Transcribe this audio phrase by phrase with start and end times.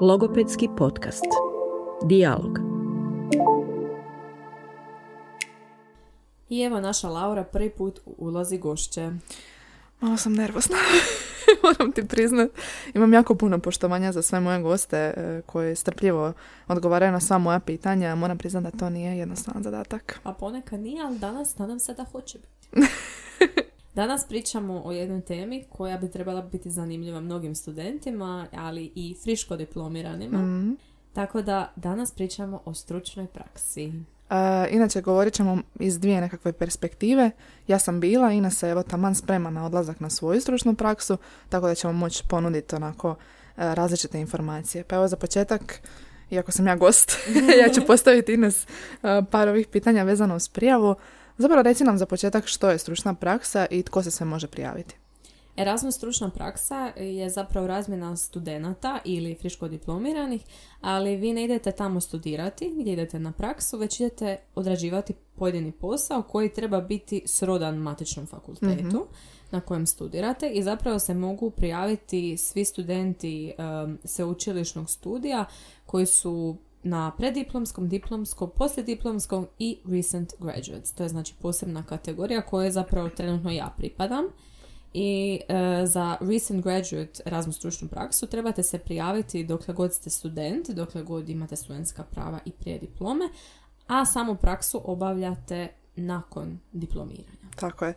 [0.00, 1.24] Logopedski podcast.
[2.04, 2.58] Dialog.
[6.48, 9.10] I evo naša Laura prvi put ulazi gošće.
[10.00, 10.76] Malo sam nervosna,
[11.62, 12.50] moram ti priznat.
[12.94, 16.32] Imam jako puno poštovanja za sve moje goste e, koji strpljivo
[16.68, 18.14] odgovaraju na sva moja pitanja.
[18.14, 20.20] Moram priznat da to nije jednostavan zadatak.
[20.24, 22.86] A ponekad nije, ali danas nadam se da hoće biti.
[23.98, 29.56] Danas pričamo o jednoj temi koja bi trebala biti zanimljiva mnogim studentima, ali i friško
[29.56, 30.38] diplomiranima.
[30.38, 30.72] Mhm.
[31.12, 33.84] Tako da danas pričamo o stručnoj praksi.
[33.84, 33.92] E,
[34.70, 37.30] inače, govorit ćemo iz dvije nekakve perspektive.
[37.68, 41.16] Ja sam bila, Ina se evo taman sprema na odlazak na svoju stručnu praksu,
[41.48, 43.14] tako da ćemo moći ponuditi onako e,
[43.74, 44.84] različite informacije.
[44.84, 45.80] Pa evo za početak,
[46.30, 47.16] iako sam ja gost,
[47.62, 48.66] ja ću postaviti Ines e,
[49.30, 50.94] par ovih pitanja vezano uz prijavu.
[51.38, 54.94] Zapravo reci nam za početak što je stručna praksa i tko se sve može prijaviti.
[55.56, 60.42] Erasmus stručna praksa je zapravo razmjena studenata ili friško diplomiranih,
[60.80, 66.22] ali vi ne idete tamo studirati gdje idete na praksu, već idete odrađivati pojedini posao
[66.22, 69.06] koji treba biti srodan matičnom fakultetu
[69.50, 75.44] na kojem studirate i zapravo se mogu prijaviti svi studenti um, sveučilišnog studija
[75.86, 76.56] koji su
[76.88, 80.92] na preddiplomskom, diplomskom, poslijediplomskom i recent graduates.
[80.92, 84.24] To je znači posebna kategorija koje zapravo trenutno ja pripadam.
[84.94, 90.70] I e, za recent graduate Erasmus stručnu praksu trebate se prijaviti dokle god ste student,
[90.70, 93.24] dokle god imate studentska prava i prije diplome,
[93.86, 97.48] a samu praksu obavljate nakon diplomiranja.
[97.56, 97.94] Tako je.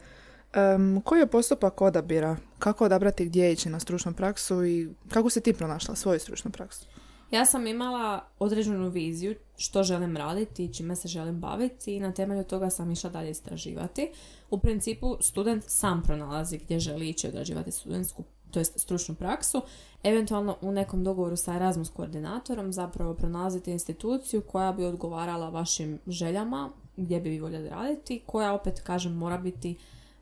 [0.54, 2.38] Em, koji je postupak odabira?
[2.60, 6.91] Kako odabrati gdje ići na stručnu praksu i kako si ti pronašla svoju stručnu praksu?
[7.32, 12.12] Ja sam imala određenu viziju što želim raditi i čime se želim baviti i na
[12.12, 14.12] temelju toga sam išla dalje istraživati.
[14.50, 19.62] U principu student sam pronalazi gdje želi ići odrađivati studentsku to jest stručnu praksu,
[20.04, 26.70] eventualno u nekom dogovoru sa Erasmus koordinatorom zapravo pronalazite instituciju koja bi odgovarala vašim željama,
[26.98, 29.76] gdje bi vi voljeli raditi, koja opet, kažem, mora biti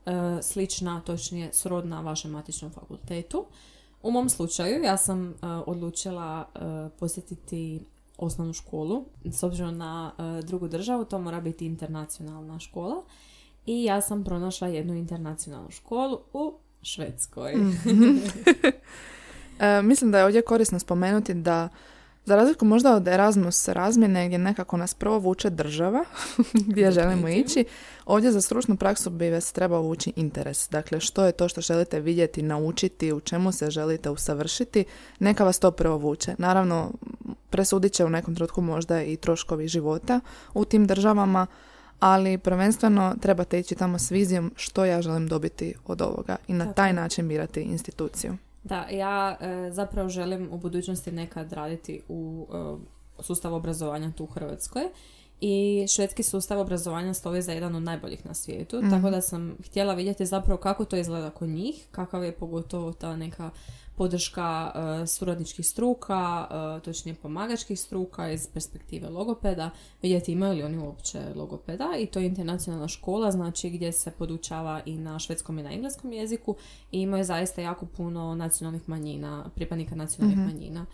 [0.06, 0.12] e,
[0.42, 3.46] slična, točnije srodna vašem matičnom fakultetu.
[4.04, 5.34] U mom slučaju ja sam e,
[5.66, 6.60] odlučila e,
[7.00, 7.80] posjetiti
[8.18, 13.04] osnovnu školu, s obzirom na e, drugu državu, to mora biti internacionalna škola.
[13.66, 17.54] I ja sam pronašla jednu internacionalnu školu u Švedskoj.
[19.60, 21.70] E, mislim da je ovdje korisno spomenuti da
[22.30, 26.06] za razliku možda od Erasmus razmjene gdje nekako nas prvo vuče država
[26.70, 27.66] gdje želimo ići,
[28.06, 30.70] ovdje za stručnu praksu bi vas trebao vući interes.
[30.70, 34.86] Dakle, što je to što želite vidjeti, naučiti, u čemu se želite usavršiti,
[35.20, 36.36] neka vas to prvo vuče.
[36.38, 36.92] Naravno,
[37.50, 40.20] presudit će u nekom trenutku možda i troškovi života
[40.54, 41.48] u tim državama,
[42.00, 46.74] ali prvenstveno trebate ići tamo s vizijom što ja želim dobiti od ovoga i na
[46.74, 48.38] taj način birati instituciju.
[48.70, 54.28] Da, ja e, zapravo želim u budućnosti nekad raditi u e, sustavu obrazovanja tu u
[54.28, 54.84] Hrvatskoj.
[55.42, 59.94] I švedski sustav obrazovanja stoji za jedan od najboljih na svijetu, tako da sam htjela
[59.94, 63.50] vidjeti zapravo kako to izgleda kod njih, kakav je pogotovo ta neka
[64.00, 69.70] podrška e, suradničkih struka, e, točnije pomagačkih struka iz perspektive logopeda,
[70.02, 74.82] vidjeti imaju li oni uopće logopeda i to je internacionalna škola, znači gdje se podučava
[74.86, 76.56] i na švedskom i na engleskom jeziku
[76.92, 80.86] i imaju zaista jako puno nacionalnih manjina, pripadnika nacionalnih manjina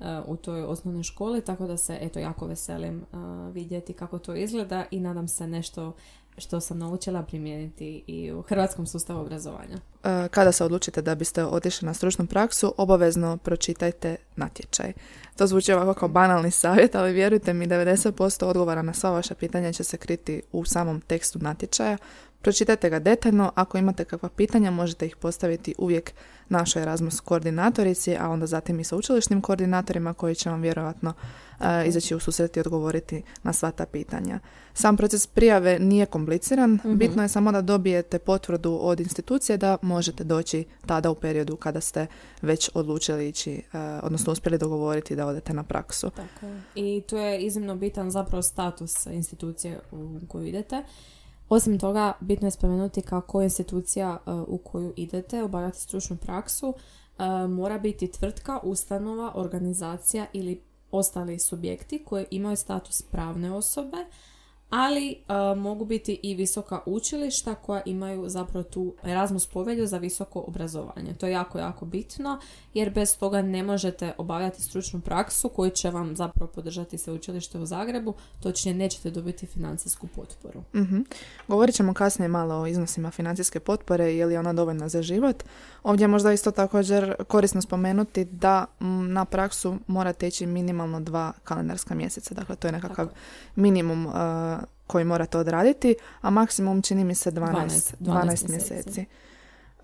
[0.00, 3.04] e, u toj osnovnoj školi, tako da se eto jako veselim e,
[3.52, 5.92] vidjeti kako to izgleda i nadam se nešto
[6.38, 9.76] što sam naučila primijeniti i u hrvatskom sustavu obrazovanja.
[10.04, 14.92] E, kada se odlučite da biste otišli na stručnu praksu, obavezno pročitajte natječaj.
[15.36, 19.72] To zvuči ovako kao banalni savjet, ali vjerujte mi, 90% odgovora na sva vaša pitanja
[19.72, 21.96] će se kriti u samom tekstu natječaja.
[22.44, 26.12] Pročitajte ga detaljno, ako imate kakva pitanja možete ih postaviti uvijek
[26.48, 31.12] našoj Erasmus koordinatorici, a onda zatim i sa učilišnim koordinatorima koji će vam vjerojatno
[31.60, 34.38] e, izaći u susret i odgovoriti na sva ta pitanja.
[34.74, 40.24] Sam proces prijave nije kompliciran, bitno je samo da dobijete potvrdu od institucije da možete
[40.24, 42.06] doći tada u periodu kada ste
[42.42, 43.62] već odlučili ići, e,
[44.02, 46.10] odnosno uspjeli dogovoriti da odete na praksu.
[46.10, 46.62] Tako je.
[46.74, 50.82] I tu je iznimno bitan zapravo status institucije u koju idete.
[51.48, 57.46] Osim toga, bitno je spomenuti kako institucija e, u koju idete obavljati stručnu praksu e,
[57.46, 63.96] mora biti tvrtka, ustanova, organizacija ili ostali subjekti koji imaju status pravne osobe,
[64.76, 70.44] ali uh, mogu biti i visoka učilišta koja imaju zapravo tu Erasmus povelju za visoko
[70.46, 71.14] obrazovanje.
[71.14, 72.40] To je jako, jako bitno
[72.74, 77.58] jer bez toga ne možete obavljati stručnu praksu koju će vam zapravo podržati se učilište
[77.58, 80.62] u Zagrebu, točnije nećete dobiti financijsku potporu.
[80.72, 81.06] uh
[81.48, 85.44] Govorit ćemo kasnije malo o iznosima financijske potpore i je li ona dovoljna za život.
[85.82, 88.66] Ovdje je možda isto također korisno spomenuti da
[89.08, 92.34] na praksu morate ići minimalno dva kalendarska mjeseca.
[92.34, 93.08] Dakle, to je nekakav
[93.56, 94.12] minimum uh,
[94.86, 99.04] koji morate odraditi, a maksimum čini mi se 12, 12, mjeseci.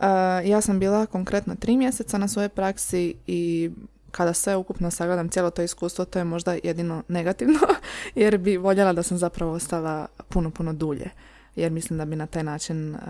[0.01, 0.05] Uh,
[0.45, 3.71] ja sam bila konkretno tri mjeseca na svojoj praksi i
[4.11, 7.59] kada sve ukupno sagledam cijelo to iskustvo, to je možda jedino negativno,
[8.15, 11.11] jer bi voljela da sam zapravo ostala puno, puno dulje.
[11.57, 13.01] Jer mislim da bi na taj način uh,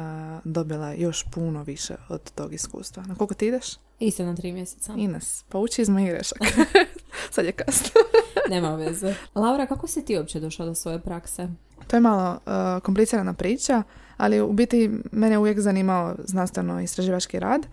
[0.45, 3.03] dobila još puno više od tog iskustva.
[3.07, 3.67] Na koliko ti ideš?
[3.99, 4.93] Isto na tri mjeseca.
[4.97, 6.45] Ines, pa uči iz mojih grešaka.
[7.35, 7.91] Sad je kasno.
[8.51, 9.15] Nema veze.
[9.35, 11.49] Laura, kako si ti uopće došla do svoje prakse?
[11.87, 13.83] To je malo uh, komplicirana priča,
[14.17, 17.67] ali u biti mene uvijek zanimao znanstveno istraživački rad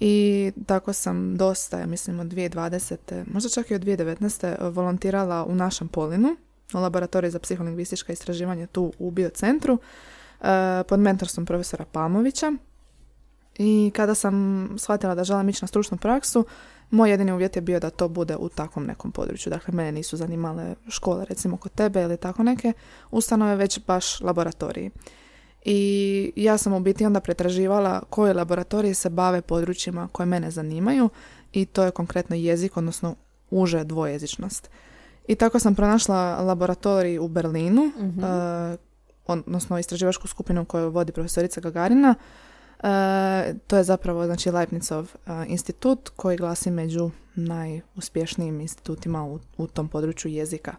[0.00, 3.24] i tako sam dosta, ja mislim od 2020.
[3.32, 4.70] možda čak i od 2019.
[4.70, 6.36] volontirala u našem Polinu,
[6.74, 10.46] u laboratoriju za psiholingvistička istraživanja tu u biocentru uh,
[10.88, 12.52] pod mentorstvom profesora Palmovića.
[13.58, 16.44] I kada sam shvatila da želim ići na stručnu praksu,
[16.90, 19.50] moj jedini uvjet je bio da to bude u takvom nekom području.
[19.50, 22.72] Dakle, mene nisu zanimale škole, recimo kod tebe ili tako neke
[23.10, 24.90] ustanove, već baš laboratoriji.
[25.64, 31.08] I ja sam u biti onda pretraživala koje laboratorije se bave područjima koje mene zanimaju
[31.52, 33.14] i to je konkretno jezik, odnosno
[33.50, 34.70] uže dvojezičnost.
[35.26, 38.78] I tako sam pronašla laboratorij u Berlinu, uh
[39.28, 42.14] odnosno istraživačku skupinu koju vodi profesorica Gagarina,
[43.66, 49.88] to je zapravo znači Leibnizov uh, institut koji glasi među najuspješnijim institutima u, u tom
[49.88, 50.74] području jezika.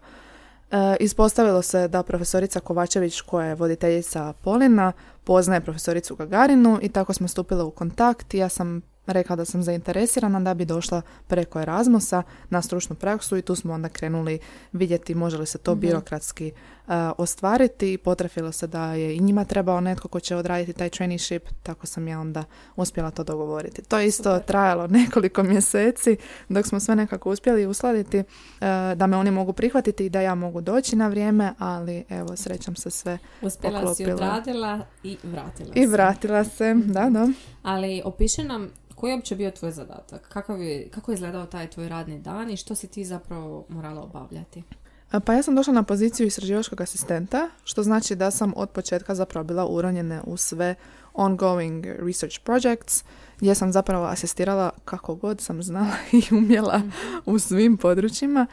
[0.72, 4.92] Uh, ispostavilo se da profesorica Kovačević koja je voditeljica Polina
[5.24, 8.34] poznaje profesoricu Gagarinu i tako smo stupile u kontakt.
[8.34, 13.42] Ja sam rekla da sam zainteresirana da bi došla preko Erasmusa na stručnu praksu i
[13.42, 14.40] tu smo onda krenuli
[14.72, 16.52] vidjeti može li se to mm birokratski
[17.18, 17.98] ostvariti.
[17.98, 22.08] Potrefilo se da je i njima trebao netko ko će odraditi taj traineeship, tako sam
[22.08, 22.44] ja onda
[22.76, 23.82] uspjela to dogovoriti.
[23.82, 26.18] To je isto trajalo nekoliko mjeseci
[26.50, 28.26] dok smo sve nekako uspjeli uskladiti uh,
[28.96, 32.76] da me oni mogu prihvatiti i da ja mogu doći na vrijeme, ali evo srećam
[32.76, 34.08] se sve Uspjela poklopila.
[34.08, 37.28] si odradila i vratila I vratila se, da, da.
[37.64, 40.30] Ali opiši nam koji je uopće bio tvoj zadatak?
[40.30, 44.02] Kakav je, kako je izgledao taj tvoj radni dan i što si ti zapravo morala
[44.02, 44.64] obavljati?
[45.26, 49.44] Pa ja sam došla na poziciju istraživačkog asistenta, što znači da sam od početka zapravo
[49.44, 50.76] bila uronjena u sve
[51.14, 53.04] ongoing research projects,
[53.38, 56.82] gdje sam zapravo asistirala kako god sam znala i umjela
[57.26, 58.48] u svim područjima.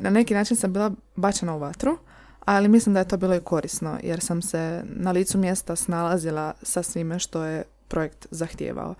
[0.00, 1.98] Na neki način sam bila bačena u vatru,
[2.44, 6.52] ali mislim da je to bilo i korisno, jer sam se na licu mjesta snalazila
[6.62, 8.94] sa svime što je projekt zahtijevao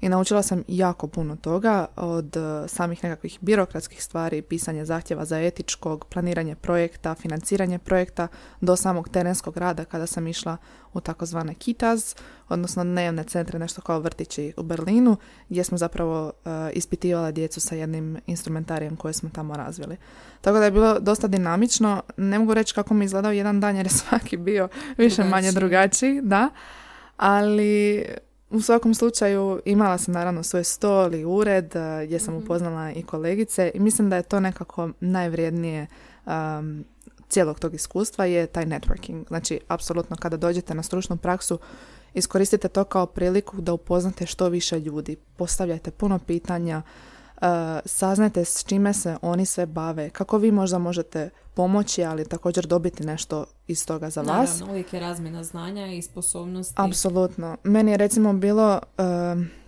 [0.00, 5.40] i naučila sam jako puno toga od e, samih nekakvih birokratskih stvari, pisanje zahtjeva za
[5.40, 8.28] etičkog, planiranje projekta, financiranje projekta
[8.60, 10.56] do samog terenskog rada kada sam išla
[10.92, 12.16] u takozvane kitas,
[12.48, 15.16] odnosno dnevne centre, nešto kao vrtići u Berlinu,
[15.48, 19.96] gdje smo zapravo uh, ispitivali djecu sa jednim instrumentarijem koje smo tamo razvili.
[20.40, 22.02] Tako da je bilo dosta dinamično.
[22.16, 26.20] Ne mogu reći kako mi izgledao jedan dan jer je svaki bio više manje drugačiji,
[26.22, 26.50] da.
[27.16, 28.04] Ali
[28.50, 32.44] u svakom slučaju imala sam naravno svoj stol i ured eh, gdje sam mhm.
[32.44, 35.86] upoznala i kolegice i mislim da je to nekako najvrijednije
[36.26, 36.84] um,
[37.28, 39.28] cijelog tog iskustva je taj networking.
[39.28, 41.58] Znači, apsolutno kada dođete na stručnu praksu,
[42.14, 45.16] iskoristite to kao priliku da upoznate što više ljudi.
[45.36, 47.17] Postavljajte puno pitanja, uh,
[47.84, 53.06] saznajte s čime se oni sve bave, kako vi možda možete pomoći, ali također dobiti
[53.06, 54.50] nešto iz toga za vas.
[54.50, 56.74] Naravno, uvijek je razmjena znanja i sposobnosti.
[56.76, 57.56] Apsolutno.
[57.64, 58.80] Meni je recimo bilo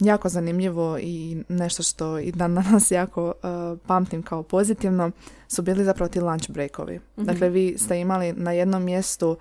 [0.01, 5.11] jako zanimljivo i nešto što i dan danas jako uh, pamtim kao pozitivno
[5.49, 6.99] su bili zapravo ti lunch breakovi.
[6.99, 9.37] mm Dakle, vi ste imali na jednom mjestu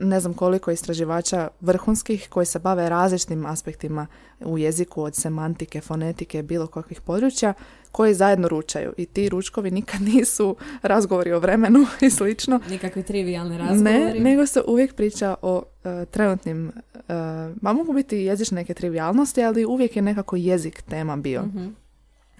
[0.00, 4.06] ne znam koliko istraživača vrhunskih koji se bave različitim aspektima
[4.40, 7.54] u jeziku od semantike, fonetike, bilo kakvih područja
[7.92, 12.60] koji zajedno ručaju i ti ručkovi nikad nisu razgovori o vremenu i slično.
[12.68, 13.84] Nikakvi trivialni razgovori.
[13.84, 17.02] Ne, nego se uvijek priča o uh, trenutnim, uh,
[17.62, 21.42] ma mogu biti jezične neke trivialnosti, ali uvijek je nekako jezik tema bio.
[21.42, 21.66] Mhm.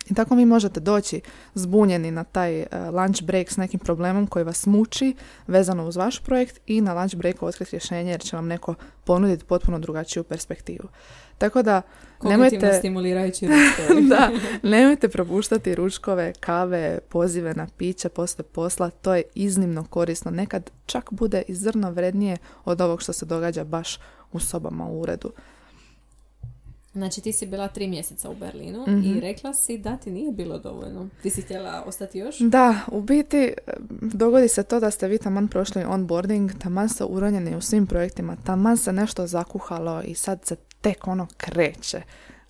[0.09, 1.21] I tako vi možete doći
[1.55, 5.15] zbunjeni na taj uh, lunch break s nekim problemom koji vas muči
[5.47, 9.45] vezano uz vaš projekt i na lunch breaku otkriti rješenje jer će vam neko ponuditi
[9.45, 10.89] potpuno drugačiju perspektivu.
[11.39, 11.83] Tako da
[12.23, 13.47] nemojte, stimulirajući
[14.11, 14.31] da,
[14.63, 20.31] nemojte propuštati ručkove, kave, pozive na piće posle posla, to je iznimno korisno.
[20.31, 23.99] Nekad čak bude i zrno vrednije od ovog što se događa baš
[24.33, 25.33] u sobama u uredu.
[26.93, 29.19] Znači ti si bila tri mjeseca u Berlinu i Mhm.
[29.19, 31.09] rekla si da ti nije bilo dovoljno.
[31.23, 32.39] Ti si htjela ostati još?
[32.39, 33.53] Da, u biti e,
[34.03, 38.37] dogodi se to da ste vi taman prošli onboarding, taman ste uronjeni u svim projektima,
[38.45, 42.03] taman se nešto zakuhalo i sad se tek ono kreće.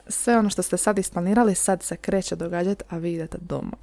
[0.08, 3.76] Sve ono što ste sad isplanirali sad se kreće događati, a vi idete doma.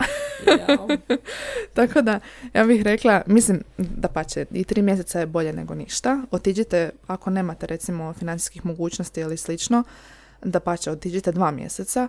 [1.73, 2.19] Tako da,
[2.53, 6.21] ja bih rekla, mislim da pa će i tri mjeseca je bolje nego ništa.
[6.31, 9.83] Otiđite, ako nemate recimo financijskih mogućnosti ili slično,
[10.43, 12.07] da pa će otiđite dva mjeseca,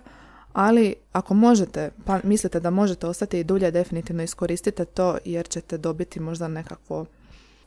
[0.53, 5.77] ali ako možete, pa mislite da možete ostati i dulje, definitivno iskoristite to jer ćete
[5.77, 7.05] dobiti možda nekakvo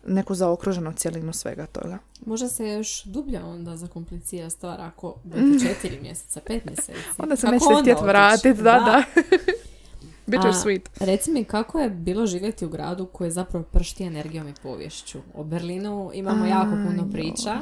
[0.06, 1.98] neku zaokruženu cjelinu svega toga.
[2.26, 6.98] Možda se još dublje onda zakomplicira stvar ako bude četiri mjeseca, pet mjeseci.
[7.18, 9.02] Onda se nećete htjeti vratiti, da, da.
[10.26, 10.88] Bitter A, sweet.
[11.00, 15.18] Reci mi kako je bilo živjeti u gradu koji zapravo pršti energijom i povješću.
[15.34, 17.60] O Berlinu imamo jako puno priča.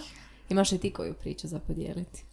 [0.48, 2.24] Imaš li ti koju priču za podijeliti?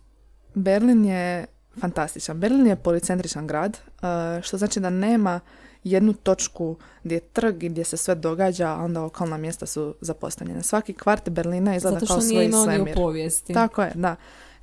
[0.57, 1.45] Berlin je
[1.79, 2.39] fantastičan.
[2.39, 5.39] Berlin je policentričan grad, uh, što znači da nema
[5.83, 9.95] jednu točku gdje je trg i gdje se sve događa, a onda okolna mjesta su
[10.01, 10.63] zapostavljene.
[10.63, 12.95] Svaki kvart Berlina izgleda Zato što kao nije svoj imao ni u svemir.
[12.95, 13.53] povijesti.
[13.53, 14.15] Tako je, da.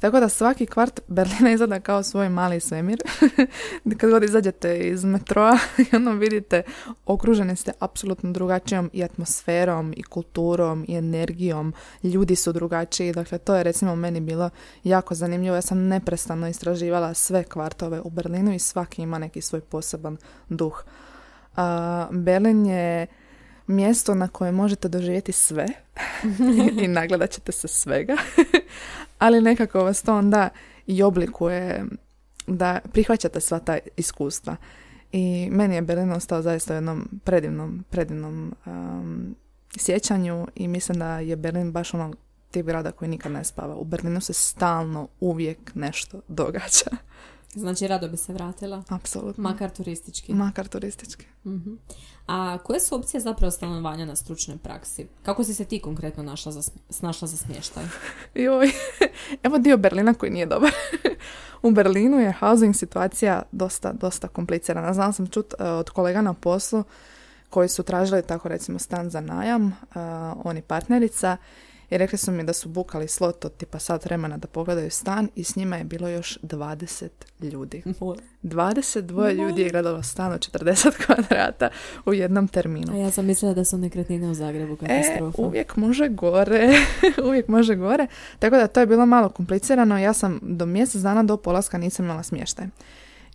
[0.04, 2.98] Tako da svaki kvart Berlina izgleda kao svoj mali svemir.
[3.98, 5.58] Kad god izađete iz metroa
[5.92, 6.62] i ono vidite,
[7.06, 11.74] okruženi ste apsolutno drugačijom i atmosferom i kulturom i energijom.
[12.02, 13.12] Ljudi su drugačiji.
[13.12, 14.50] Dakle, to je recimo meni bilo
[14.84, 15.56] jako zanimljivo.
[15.56, 20.16] Ja sam neprestano istraživala sve kvartove u Berlinu i svaki ima neki svoj poseban
[20.48, 20.84] duh.
[21.56, 23.06] A, Berlin je
[23.66, 25.66] mjesto na koje možete doživjeti sve
[26.82, 28.16] i nagledat ćete se svega,
[29.18, 30.48] ali nekako vas to onda
[30.86, 31.84] i oblikuje
[32.46, 34.56] da prihvaćate sva ta iskustva.
[35.12, 39.34] I meni je Berlin ostao zaista u jednom predivnom, predivnom um,
[39.78, 42.12] sjećanju i mislim da je Berlin baš ono
[42.50, 43.74] tip grada koji nikad ne spava.
[43.74, 46.90] U Berlinu se stalno uvijek nešto događa.
[47.54, 48.82] Znači, rado bi se vratila.
[48.88, 49.42] Apsolutno.
[49.42, 50.34] Makar turistički.
[50.34, 51.26] Makar turistički.
[51.46, 51.74] Mhm.
[52.26, 55.06] A koje su opcije zapravo stanovanja na stručnoj praksi?
[55.22, 57.84] Kako si se ti konkretno našla za, snašla za smještaj?
[58.44, 58.70] Joj,
[59.46, 60.70] evo dio Berlina koji nije dobar.
[61.62, 64.94] U Berlinu je housing situacija dosta, dosta komplicirana.
[64.94, 66.84] Znala sam čut e, od kolega na poslu
[67.50, 69.74] koji su tražili tako recimo stan za najam, e,
[70.44, 71.36] oni partnerica,
[71.94, 75.28] i rekli su mi da su bukali slot od tipa sat vremena da pogledaju stan
[75.34, 77.08] i s njima je bilo još 20
[77.40, 77.82] ljudi.
[78.42, 81.68] 22 ljudi je gledalo stan od 40 kvadrata
[82.06, 82.92] u jednom terminu.
[82.92, 85.42] A ja sam mislila da su nekretnine u Zagrebu E, katastrofa.
[85.42, 86.72] uvijek može gore,
[87.28, 88.06] uvijek može gore.
[88.38, 89.98] Tako da to je bilo malo komplicirano.
[89.98, 92.66] Ja sam do mjesec dana do polaska nisam imala smještaj.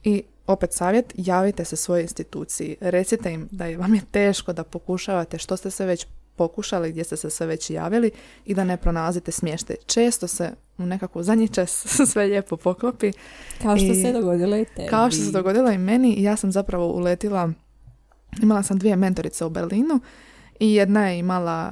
[0.04, 2.76] I opet savjet, javite se svojoj instituciji.
[2.82, 6.08] Recite im da je, vam je teško da pokušavate što ste se već
[6.40, 8.12] pokušali, gdje ste se sve već javili
[8.46, 9.76] i da ne pronalazite smještaj.
[9.86, 11.72] Često se u nekakvu zadnji čas
[12.12, 13.12] sve lijepo poklopi.
[13.62, 14.90] Kao što i- se dogodilo i tebi.
[14.90, 17.52] Kao što se dogodilo i meni, i ja sam zapravo uletila,
[18.42, 20.00] imala sam dvije mentorice u Berlinu
[20.60, 21.72] i jedna je imala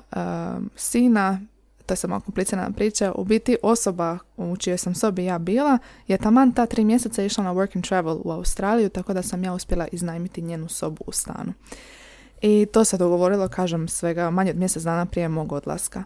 [0.56, 1.40] um, sina,
[1.86, 6.18] to je samo komplicirana priča, u biti osoba u čijoj sam sobi ja bila je
[6.18, 9.54] taman ta tri mjeseca išla na work and travel u Australiju, tako da sam ja
[9.54, 11.54] uspjela iznajmiti njenu sobu u stanu.
[12.42, 16.04] I to se dogovorilo, kažem, svega manje od mjesec dana prije mog odlaska.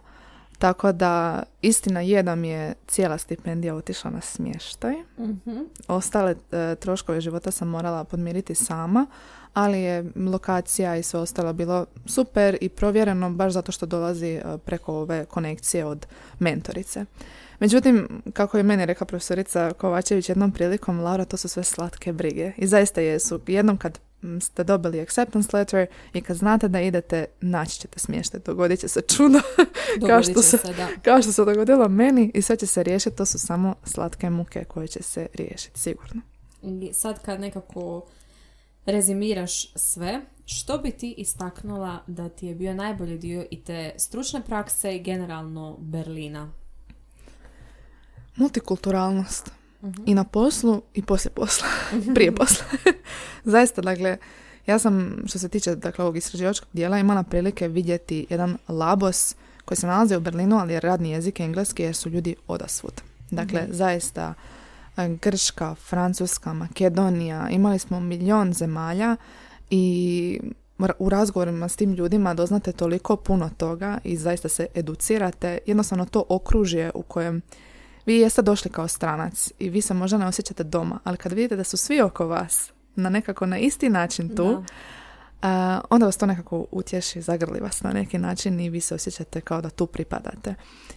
[0.58, 4.94] Tako da istina je da mi je cijela stipendija otišla na smještaj.
[5.18, 5.58] Mhm.
[5.88, 9.06] Ostale e, troškove života sam morala podmiriti sama,
[9.54, 14.42] ali je lokacija i sve ostalo bilo super i provjereno baš zato što dolazi e,
[14.64, 16.06] preko ove konekcije od
[16.38, 17.04] mentorice.
[17.60, 22.52] Međutim, kako je meni rekla profesorica Kovačević jednom prilikom, Laura, to su sve slatke brige.
[22.56, 23.40] I zaista jesu.
[23.46, 23.98] Jednom kad
[24.40, 28.40] ste dobili acceptance letter i kad znate da idete, naći ćete smještaj.
[28.40, 29.38] Dogodit će se čudo
[30.00, 30.88] Dogodit što se, da.
[31.02, 33.16] kao što se dogodilo meni i sve će se riješiti.
[33.16, 36.22] To su samo slatke muke koje će se riješiti, sigurno.
[36.62, 38.06] I sad kad nekako
[38.86, 44.42] rezimiraš sve, što bi ti istaknula da ti je bio najbolji dio i te stručne
[44.44, 46.52] prakse i generalno Berlina?
[48.36, 49.61] Multikulturalnost.
[50.06, 51.68] I na poslu i poslije posla.
[52.14, 52.64] Prije posla.
[53.44, 54.18] Zaista, dakle,
[54.66, 59.34] ja sam, što se tiče dakle, ovog istraživačkog dijela, imala prilike vidjeti jedan labos
[59.64, 63.02] koji se nalazi u Berlinu, ali je radni jezik je engleski jer su ljudi odasvud.
[63.30, 64.34] Dakle, zaista
[64.96, 69.16] e, Grška, Francuska, Makedonija, imali smo milion zemalja
[69.70, 70.40] i
[70.98, 75.58] u razgovorima s tim ljudima doznate toliko puno toga i zaista se educirate.
[75.66, 77.42] Jednostavno to okružje u kojem
[78.06, 81.56] vi jeste došli kao stranac i vi se možda ne osjećate doma, ali kad vidite
[81.56, 84.64] da su svi oko vas na nekako na isti način tu,
[85.90, 89.60] onda vas to nekako utješi, zagrli vas na neki način i vi se osjećate kao
[89.60, 90.54] da tu pripadate.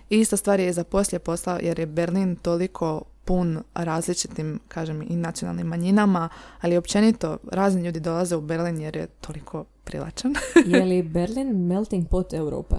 [0.10, 5.16] I ista stvar je za poslije posla jer je Berlin toliko pun različitim, kažem, i
[5.16, 6.30] nacionalnim manjinama,
[6.62, 10.34] ali općenito razni ljudi dolaze u Berlin jer je toliko prilačan.
[10.66, 12.76] je li Berlin melting pot Europe?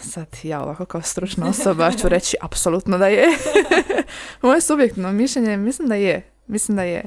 [0.00, 3.26] Sad ja ovako kao stručna osoba ću reći apsolutno da je.
[4.42, 6.30] Moje subjektno mišljenje mislim da je.
[6.46, 7.04] Mislim da je.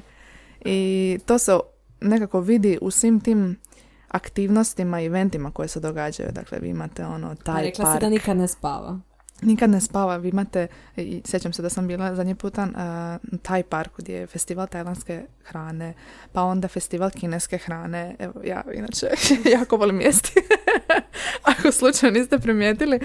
[0.65, 1.59] I to se
[2.01, 3.59] nekako vidi u svim tim
[4.07, 6.29] aktivnostima i eventima koje se događaju.
[6.31, 8.01] Dakle, vi imate ono taj Rekla park.
[8.01, 8.99] da nikad ne spava
[9.41, 10.17] nikad ne spava.
[10.17, 10.67] Vi imate,
[10.97, 15.23] i sjećam se da sam bila zadnji puta uh, taj park gdje je festival tajlandske
[15.43, 15.93] hrane,
[16.31, 18.15] pa onda festival kineske hrane.
[18.19, 19.07] Evo, ja inače
[19.57, 20.33] jako volim jesti.
[21.57, 22.99] Ako slučajno niste primijetili.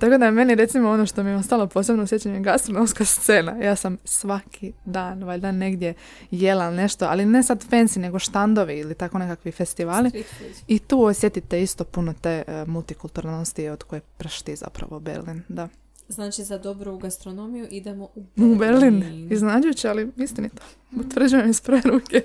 [0.00, 3.56] tako da je meni recimo ono što mi je ostalo posebno sjećanje gastronomska scena.
[3.62, 5.94] Ja sam svaki dan, valjda negdje
[6.30, 10.24] jela nešto, ali ne sad fancy, nego štandovi ili tako nekakvi festivali.
[10.68, 15.68] I tu osjetite isto puno te uh, multikulturalnosti od koje prašti zapravo Berlin da.
[16.08, 18.52] Znači za dobru gastronomiju idemo u Berlin.
[18.52, 19.32] U Berlin.
[19.32, 20.62] Iznađujući, ali istinito.
[20.96, 22.22] Utvrđujem iz prve ruke.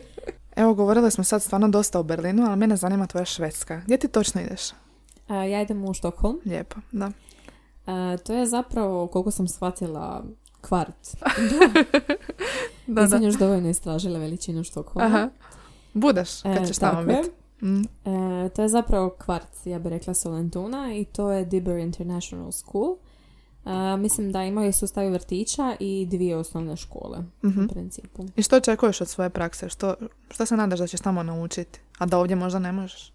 [0.55, 3.81] Evo, govorili smo sad stvarno dosta o Berlinu, ali mene zanima tvoja Švedska.
[3.85, 4.61] Gdje ti točno ideš?
[5.29, 6.37] ja idem u Štokholm.
[6.45, 7.11] Lijepo, da.
[8.23, 10.23] to je zapravo, koliko sam shvatila,
[10.61, 11.15] kvart.
[12.87, 15.07] da, Nisam još dovoljno istražila veličinu Štokholma.
[15.07, 15.29] Aha.
[15.93, 17.29] Budeš, kad e, ćeš tamo biti.
[17.61, 17.81] Mm.
[17.81, 22.95] E, to je zapravo kvart, ja bih rekla Solentuna i to je Dibber International School.
[23.65, 27.67] E, mislim da imaju sustavi vrtića i dvije osnovne škole u mhm.
[27.67, 28.25] principu.
[28.35, 29.69] I što očekuješ od svoje prakse?
[29.69, 29.95] Što,
[30.29, 31.79] što se nadaš da ćeš tamo naučiti?
[31.97, 33.13] A da ovdje možda ne možeš?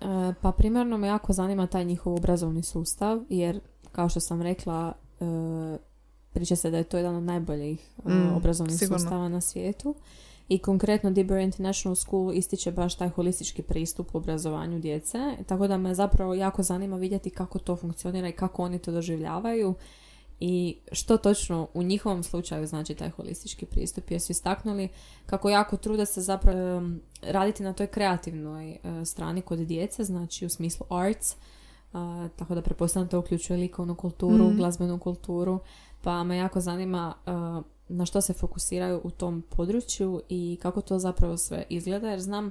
[0.00, 3.60] E, pa primarno me jako zanima taj njihov obrazovni sustav jer
[3.92, 5.78] kao što sam rekla e,
[6.32, 9.94] priča se da je to jedan od najboljih mm, obrazovnih sustava na svijetu.
[10.48, 15.76] I konkretno Deeper International School ističe baš taj holistički pristup u obrazovanju djece, tako da
[15.76, 19.74] me zapravo jako zanima vidjeti kako to funkcionira i kako oni to doživljavaju
[20.40, 24.88] i što točno u njihovom slučaju znači taj holistički pristup jer su istaknuli
[25.26, 26.82] kako jako trude se zapravo
[27.22, 31.36] raditi na toj kreativnoj e, strani kod djece, znači u smislu arts,
[32.36, 34.56] tako da pretpostavljam to uključuje likovnu kulturu, mm.
[34.56, 35.60] glazbenu kulturu,
[36.02, 37.14] pa me jako zanima
[37.88, 42.50] na što se fokusiraju u tom području i kako to zapravo sve izgleda jer znam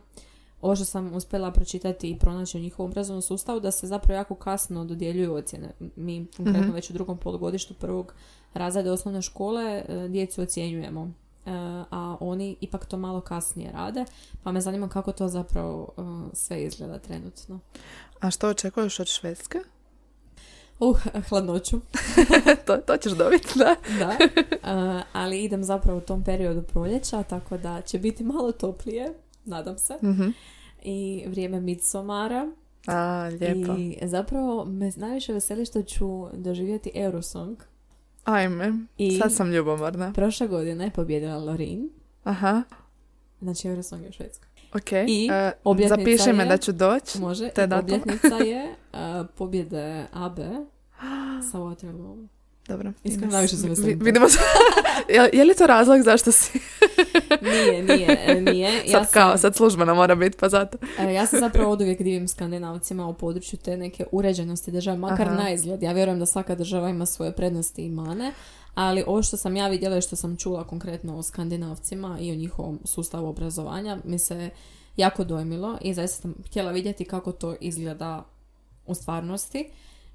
[0.62, 4.36] ovo što sam uspjela pročitati i pronaći u njihovom obrazovnom sustavu da se zapravo jako
[4.36, 5.72] kasno dodjeljuju ocjene.
[5.96, 8.14] Mi konkretno mm već u drugom polugodištu prvog
[8.53, 11.12] razreda osnovne škole e, djecu ocjenjujemo e,
[11.92, 14.05] a oni ipak to malo kasnije rade,
[14.44, 16.01] pa me zanima kako to zapravo e,
[16.33, 17.60] sve izgleda trenutno.
[18.20, 19.60] A što očekuješ od Švedske?
[20.79, 21.79] Uh, hladnoću.
[22.66, 23.75] to, to ćeš dobiti, da.
[24.00, 29.14] da, ali idem zapravo u tom periodu proljeća, tako da će biti malo toplije,
[29.46, 29.94] nadam se.
[30.01, 30.33] mm
[30.83, 32.51] I vrijeme midsomara.
[32.88, 33.74] A, lijepo.
[33.77, 37.57] I zapravo me najviše veseli što ću doživjeti Eurosong.
[38.24, 40.14] Ajme, I sad sam ljubomorna.
[40.14, 41.90] Prošle godine je pobjedila Lorin.
[42.24, 42.64] Aha.
[43.42, 44.50] Znači Eurosong je u Švedskoj.
[44.75, 45.29] Ok, I
[45.64, 47.20] uh, zapiši me da ću doći.
[47.20, 49.00] Može, te obljetnica je uh,
[49.38, 50.40] pobjede AB
[51.51, 52.27] sa Waterloo.
[52.68, 52.94] Dobro.
[53.03, 54.00] Iskreno najviše se veselim.
[54.01, 54.40] Vidimo se.
[55.33, 56.59] je, li to razlog zašto si?
[57.42, 58.83] nije, nije, e, nije.
[58.88, 60.77] Ja sad kao, sad službeno mora biti, pa zato.
[61.14, 65.50] ja se zapravo od uvijek divim skandinavcima u području te neke uređenosti države, makar na
[65.50, 65.83] izgled.
[65.83, 68.33] Ja vjerujem da svaka država ima svoje prednosti i mane,
[68.75, 72.35] ali ovo što sam ja vidjela i što sam čula konkretno o skandinavcima i o
[72.35, 74.50] njihovom sustavu obrazovanja mi se
[74.98, 78.25] jako dojmilo i zaista sam htjela vidjeti kako to izgleda
[78.85, 79.70] u stvarnosti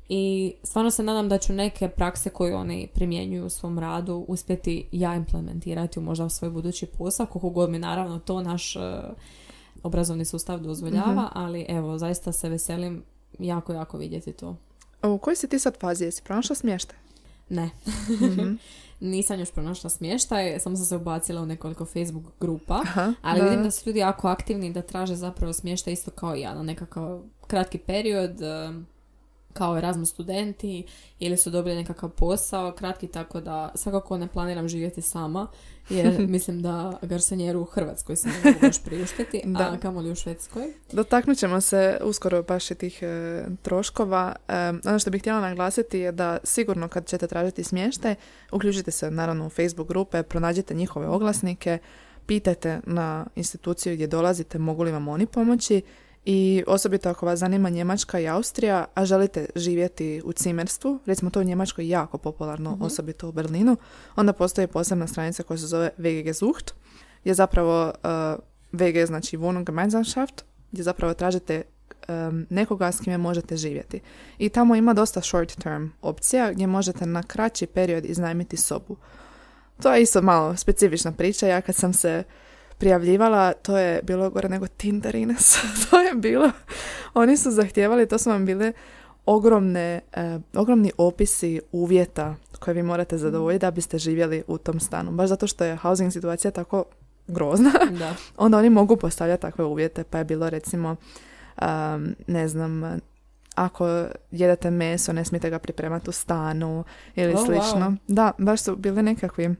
[0.08, 4.88] i stvarno se nadam da ću neke prakse koje oni primjenjuju u svom radu uspjeti
[4.92, 8.82] ja implementirati u možda svoj budući posao, koliko god mi naravno to naš uh,
[9.82, 11.32] obrazovni sustav dozvoljava, mhm.
[11.32, 13.02] ali evo, zaista se veselim
[13.38, 14.56] jako, jako vidjeti to.
[15.02, 16.04] u kojoj si ti sad fazi?
[16.04, 16.98] Jesi pronašla smještaj?
[17.50, 17.70] Ne.
[18.08, 18.58] mm
[19.00, 22.82] Nisam još pronašla smještaj, samo sam se ubacila u nekoliko Facebook grupa,
[23.22, 26.62] ali vidim da su ljudi jako aktivni da traže zapravo smještaj isto kao ja, na
[26.62, 28.30] nekakav kratki period,
[29.52, 30.84] kao Erasmus studenti
[31.18, 35.46] ili su dobili nekakav posao kratki tako da svakako ne planiram živjeti sama
[35.90, 39.72] jer mislim da garsonjeru u Hrvatskoj se ne mogu baš priuštiti, Da.
[39.72, 40.72] a kamoli u Švedskoj.
[40.92, 44.36] Dotaknut ćemo se uskoro baš i tih e, troškova.
[44.48, 48.14] E, ono što bih htjela naglasiti je da sigurno kad ćete tražiti smještaj,
[48.52, 51.78] uključite se naravno u Facebook grupe, pronađite njihove oglasnike,
[52.26, 55.82] pitajte na instituciju gdje dolazite mogu li vam oni pomoći
[56.24, 61.40] i osobito ako vas zanima Njemačka i Austrija, a želite živjeti u cimerstvu, recimo to
[61.40, 63.76] u Njemačkoj jako popularno, osobito u Berlinu,
[64.16, 66.74] onda postoji posebna stranica koja se zove WG Sucht,
[67.20, 67.92] gdje zapravo uh,
[68.72, 71.62] WG znači Wohnungsgemeinschaft, gdje zapravo tražite
[72.08, 74.00] um, nekoga s kime možete živjeti.
[74.38, 78.96] I tamo ima dosta short term opcija gdje možete na kraći period iznajmiti sobu.
[79.82, 81.46] To je isto malo specifična priča.
[81.46, 82.24] Ja kad sam se
[82.80, 85.56] prijavljivala, to je bilo gore nego Tinder Ines.
[85.90, 86.50] to je bilo.
[87.14, 88.72] Oni su zahtijevali, to su vam bile
[89.26, 95.10] ogromne, eh, ogromni opisi uvjeta koje vi morate zadovoljiti da biste živjeli u tom stanu.
[95.12, 96.84] Baš zato što je housing situacija tako
[97.26, 98.14] grozna Da.
[98.44, 100.96] onda oni mogu postavljati takve uvjete, pa je bilo recimo,
[101.62, 102.98] um, ne znam,
[103.54, 107.86] ako jedete meso, ne smijete ga pripremati u stanu ili Oh, slično.
[107.90, 107.96] wow.
[108.08, 109.54] Da, baš su bili nekakvi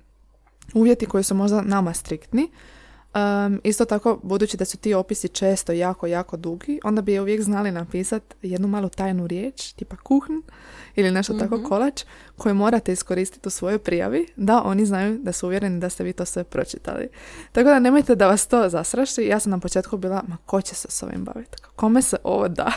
[0.74, 2.50] uvjeti koji su možda nama striktni.
[3.14, 7.42] Um, isto tako, budući da su ti opisi često jako, jako dugi, onda bi uvijek
[7.42, 10.42] znali napisati jednu malu tajnu riječ, tipa kuhn
[10.96, 11.64] ili nešto tako Mhm.
[11.64, 12.04] kolač,
[12.36, 16.12] koju morate iskoristiti u svojoj prijavi, da oni znaju da su uvjereni da ste vi
[16.12, 17.08] to sve pročitali.
[17.52, 19.22] Tako da nemojte da vas to zastraši.
[19.22, 21.56] Ja sam na početku bila, ma ko će se s ovim baviti?
[21.76, 22.72] Kome se ovo da?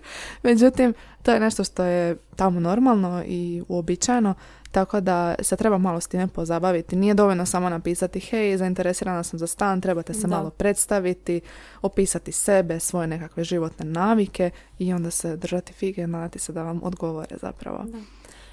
[0.42, 4.34] Međutim, to je nešto što je tamo normalno i uobičajeno,
[4.70, 6.96] tako da se treba malo s time pozabaviti.
[6.96, 10.36] Nije dovoljno samo napisati, hej, zainteresirana sam za stan, trebate se Da.
[10.36, 11.40] malo predstaviti,
[11.82, 16.80] opisati sebe, svoje nekakve životne navike i onda se držati fige nadati se da vam
[16.82, 17.84] odgovore zapravo.
[17.84, 17.98] Da.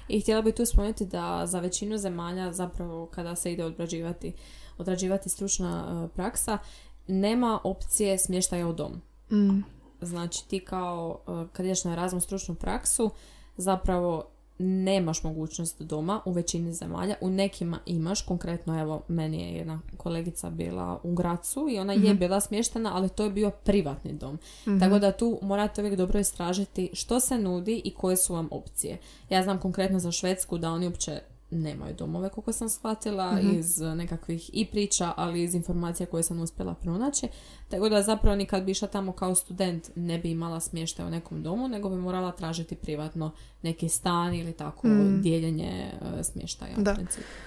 [0.08, 4.32] I htjela bih tu spomenuti da za većinu zemalja zapravo kada se ide odrađivati,
[4.78, 6.58] odrađivati stručna e, praksa,
[7.06, 9.02] nema opcije smještaja u dom.
[9.32, 9.62] Mm,
[10.00, 13.10] Znači ti kao e, kad ideš na Erasmus stručnu praksu
[13.56, 14.24] zapravo
[14.58, 17.14] nemaš mogućnost doma u većini zemalja.
[17.20, 22.14] U nekima imaš, konkretno evo meni je jedna kolegica bila u Gracu i ona je
[22.14, 24.38] bila smještena, ali to je bio privatni dom.
[24.80, 28.98] Tako da tu morate uvijek dobro istražiti što se nudi i koje su vam opcije.
[29.30, 34.50] Ja znam konkretno za Švedsku da oni uopće nemaju domove, koliko sam shvatila, iz nekakvih
[34.52, 37.28] i priča, ali iz informacija koje sam uspjela pronaći.
[37.68, 41.10] Tako da zapravo ni kad bi išla tamo kao student ne bi imala smještaj u
[41.10, 43.30] nekom domu, nego bi morala tražiti privatno
[43.62, 44.88] neki stan ili tako
[45.20, 46.76] dijeljenje e, smještaja.
[46.76, 46.96] Da.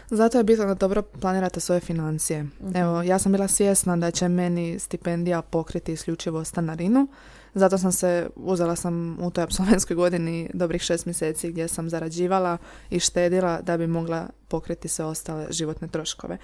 [0.10, 2.48] Zato je bitno da dobro planirate svoje financije.
[2.76, 7.08] Evo, ja sam bila svjesna da će meni stipendija pokriti isključivo stanarinu.
[7.54, 12.58] Zato sam se, uzela sam u toj apsolventskoj godini dobrih šest mjeseci gdje sam zarađivala
[12.90, 16.38] i štedila da bi mogla pokriti sve ostale životne troškove.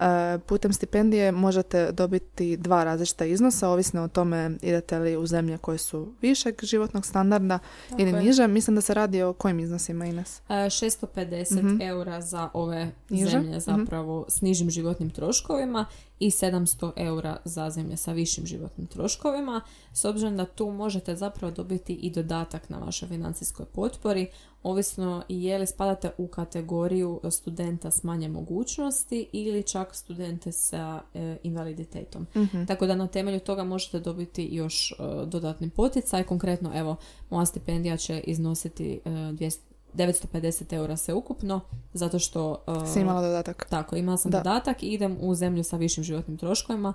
[0.00, 5.58] E, putem stipendije možete dobiti dva različita iznosa, ovisno o tome idete li u zemlje
[5.58, 7.58] koje su višeg životnog standarda
[7.98, 8.22] ili je.
[8.22, 8.46] niže.
[8.46, 10.38] Mislim da se radi o kojim iznosima, Ines?
[10.38, 13.30] E, 650 eura za ove Niže?
[13.30, 15.86] zemlje zapravo s nižim životnim troškovima
[16.20, 19.60] i 700 eura za zemlje sa višim životnim troškovima.
[19.92, 24.30] S obzirom da tu možete zapravo dobiti i dodatak na vašoj financijskoj potpori,
[24.62, 31.36] ovisno je li spadate u kategoriju studenta s manje mogućnosti ili čak studente sa e,
[31.42, 32.26] invaliditetom.
[32.66, 34.94] Tako da na temelju toga možete dobiti još e,
[35.26, 36.22] dodatni poticaj.
[36.24, 36.96] Konkretno, evo,
[37.30, 41.60] moja stipendija će iznositi e, 200 950 eura se ukupno,
[41.92, 42.56] zato što...
[42.84, 43.66] e, Si imala dodatak?
[43.70, 44.38] tako, imala sam Da.
[44.38, 46.94] dodatak i idem u zemlju sa višim životnim troškovima.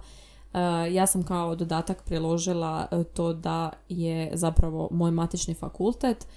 [0.53, 0.59] E,
[0.93, 6.27] ja sam kao dodatak priložila e, to da je zapravo moj matični fakultet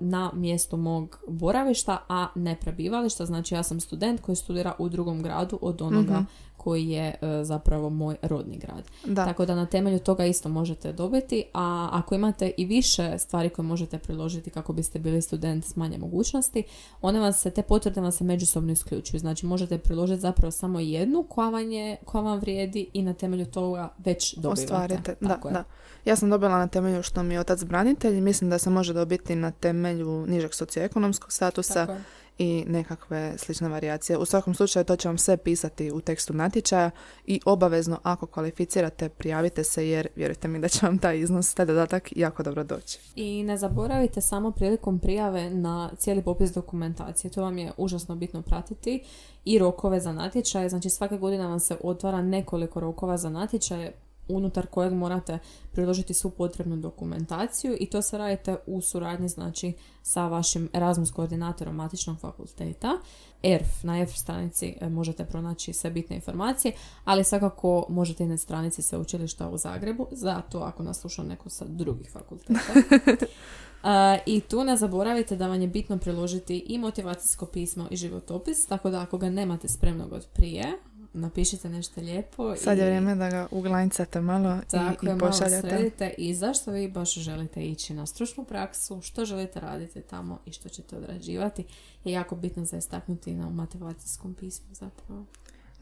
[0.00, 3.26] na mjestu mog boravišta, a ne prebivališta.
[3.26, 6.24] Znači ja sam student koji studira u drugom gradu od onoga
[6.62, 8.84] koji je e, zapravo moj rodni grad.
[9.04, 9.24] Da.
[9.24, 13.66] Tako da na temelju toga isto možete dobiti, a ako imate i više stvari koje
[13.66, 16.62] možete priložiti kako biste bili student s manje mogućnosti,
[17.02, 19.20] one vas se, te potvrde vam se međusobno isključuju.
[19.20, 23.46] Znači možete priložiti zapravo samo jednu koja vam, je, koja vam vrijedi i na temelju
[23.46, 24.62] toga već dobivate.
[24.62, 25.14] ostvarite.
[25.20, 25.52] Da, Tako je.
[25.52, 25.64] da.
[26.04, 28.92] Ja sam dobila na temelju što mi je otac branitelj i mislim da se može
[28.92, 32.19] dobiti na temelju nižeg socioekonomskog statusa Tako je.
[32.42, 34.18] I nekakve slične varijacije.
[34.18, 36.90] U svakom slučaju to će vam sve pisati u tekstu natječaja
[37.26, 41.66] i obavezno ako kvalificirate prijavite se jer vjerujte mi da će vam taj iznos, taj
[41.66, 42.98] dodatak jako dobro doći.
[43.16, 47.30] I ne zaboravite samo prilikom prijave na cijeli popis dokumentacije.
[47.30, 49.04] To vam je užasno bitno pratiti
[49.44, 50.68] i rokove za natječaje.
[50.68, 53.92] Znači svake godine vam se otvara nekoliko rokova za natječaje.
[54.28, 55.38] Unutar kojeg morate
[55.72, 61.76] priložiti svu potrebnu dokumentaciju i to sve radite u suradnji znači sa vašim Erasmus koordinatorom
[61.76, 62.98] matičnog fakulteta.
[63.42, 66.72] ERF, na ERF stranici e, možete pronaći sve bitne informacije,
[67.04, 71.64] ali svakako možete i na stranici sveučilišta u Zagrebu, zato ako nas sluša neko sa
[71.68, 72.60] drugih fakulteta.
[74.26, 78.90] I tu ne zaboravite da vam je bitno priložiti i motivacijsko pismo i životopis, tako
[78.90, 80.78] da ako ga nemate spremnog od prije,
[81.12, 82.56] napišite nešto lijepo.
[82.56, 85.14] Sad je vrijeme da ga uglancate malo tako i, i.
[85.14, 90.38] Malo sredite i zašto vi baš želite ići na stručnu praksu, što želite raditi tamo
[90.46, 91.64] i što ćete odrađivati
[92.04, 95.24] je jako bitno za istaknuti na motivacijskom pismu zapravo.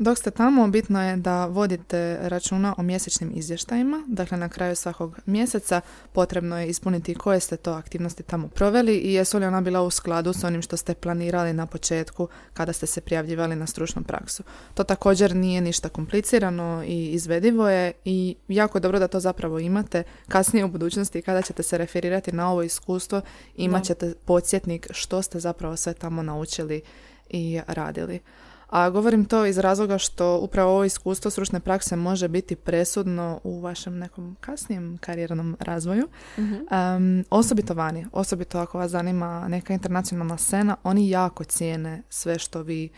[0.01, 4.05] Dok ste tamo, bitno je da vodite računa o mjesečnim izvještajima.
[4.07, 5.81] Dakle, na kraju svakog mjeseca
[6.13, 9.91] potrebno je ispuniti koje ste to aktivnosti tamo proveli i jesu li ona bila u
[9.91, 14.43] skladu s onim što ste planirali na početku kada ste se prijavljivali na stručnu praksu.
[14.75, 20.03] To također nije ništa komplicirano i izvedivo je i jako dobro da to zapravo imate.
[20.29, 23.21] Kasnije u budućnosti kada ćete se referirati na ovo iskustvo
[23.57, 26.83] imat ćete podsjetnik što ste zapravo sve tamo naučili
[27.31, 28.21] i radili.
[28.69, 33.61] A govorim to iz razloga što upravo ovo iskustvo stručne prakse može biti presudno u
[33.61, 36.09] vašem nekom kasnijem karijernom razvoju.
[36.39, 42.63] um, osobito vani, osobito ako vas zanima neka internacionalna scena, oni jako cijene sve što
[42.63, 42.89] vi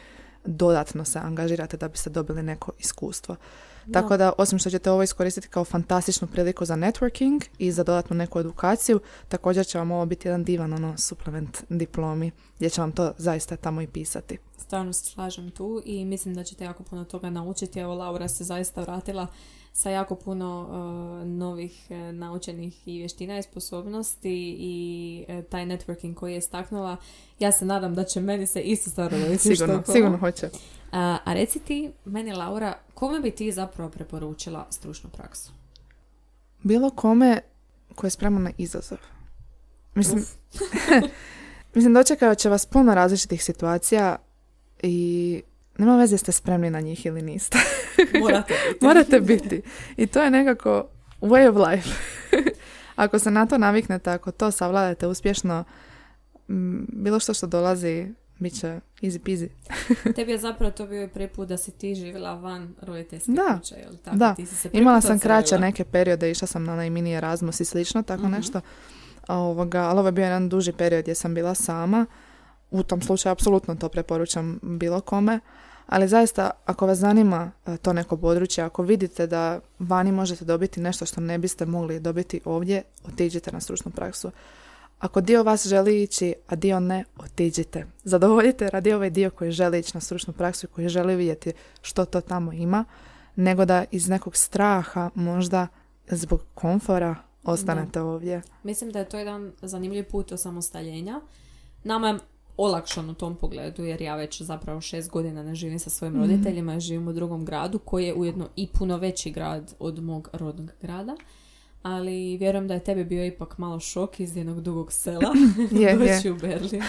[0.45, 3.37] dodatno se angažirate da biste dobili neko iskustvo.
[3.93, 8.17] Tako da, osim što ćete ovo iskoristiti kao fantastičnu priliku za networking i za dodatnu
[8.17, 12.93] neku edukaciju, također će vam ovo biti jedan divan ono, suplement diplomi, gdje će vam
[12.93, 14.39] to zaista tamo i pisati.
[14.59, 17.81] Stvarno se slažem tu i mislim da ćete jako puno toga naučiti.
[17.81, 19.27] Evo, Laura se zaista vratila
[19.73, 26.15] sa jako puno uh, novih uh, naučenih i vještina i sposobnosti i uh, taj networking
[26.15, 26.97] koji je istaknula.
[27.39, 30.51] Ja se nadam da će meni se isto stvarno sigurno, sigurno hoće.
[30.93, 35.53] A, a reci ti, meni Laura, kome bi ti zapravo preporučila stručnu praksu?
[36.63, 37.41] Bilo kome
[37.95, 38.99] koje je spremno na izazov.
[39.95, 40.25] Mislim,
[41.75, 44.17] mislim dočekao će vas puno različitih situacija
[44.83, 45.43] i
[45.81, 47.59] nema veze ste spremni na njih ili niste.
[48.21, 48.85] Morate biti.
[48.87, 49.63] Morate biti.
[49.97, 50.89] I to je nekako
[51.21, 51.91] way of life.
[52.97, 55.65] ako se na to naviknete, ako to savladate uspješno,
[56.89, 59.49] bilo što što dolazi, bit će easy peasy.
[60.15, 63.75] Tebi je zapravo to bio prvi put da si ti živjela van roditeljske da, kuće,
[63.75, 64.17] jel tako?
[64.17, 67.61] Da, ti si se imala sam kraće neke periode, išla sam na onaj mini Erasmus
[67.61, 68.61] i slično, tako mm nešto.
[69.29, 72.07] Ovoga, ali ovo je bio jedan duži period gdje sam bila sama.
[72.71, 75.41] U tom slučaju apsolutno to preporučam bilo kome.
[75.91, 80.81] Ali zaista, ako vas zanima e, to neko područje, ako vidite da vani možete dobiti
[80.81, 84.31] nešto što ne biste mogli dobiti ovdje, otiđite na stručnu praksu.
[84.99, 87.87] Ako dio vas želi ići, a dio ne, otiđite.
[88.05, 92.05] Zadovoljite radi ovaj dio koji želi ići na stručnu praksu i koji želi vidjeti što
[92.05, 92.85] to tamo ima,
[93.37, 95.67] nego da iz nekog straha, možda
[96.07, 98.43] zbog komfora, ostanete ovdje.
[98.63, 101.21] Mislim da je to jedan zanimljiv put osamostaljenja.
[101.85, 102.19] Nama je
[102.61, 106.21] olakšan u tom pogledu jer ja već zapravo šest godina ne živim sa svojim mm.
[106.21, 110.29] roditeljima i živim u drugom gradu koji je ujedno i puno veći grad od mog
[110.33, 111.17] rodnog grada.
[111.83, 115.33] Ali vjerujem da je tebi bio ipak malo šok iz jednog dugog sela
[115.81, 116.33] je, doći je.
[116.33, 116.83] u Berlin.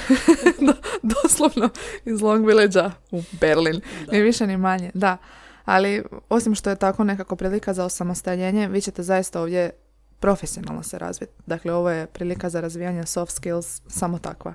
[1.24, 1.70] Doslovno
[2.06, 3.82] iz Long village u Berlin.
[4.12, 5.18] Ni više ni manje, da.
[5.66, 9.70] Ali osim što je tako nekako prilika za osamostaljenje, vi ćete zaista ovdje
[10.20, 11.34] profesionalno se razviti.
[11.46, 14.54] Dakle, ovo je prilika za razvijanje soft skills samo takva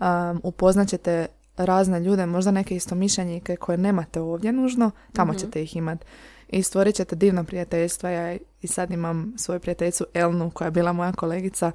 [0.00, 5.40] um, upoznat ćete razne ljude, možda neke istomišljenike koje nemate ovdje nužno, tamo mhm.
[5.40, 6.06] ćete ih imati.
[6.48, 8.10] I stvorit ćete divna prijateljstva.
[8.10, 11.72] Ja i sad imam svoju prijateljicu Elnu koja je bila moja kolegica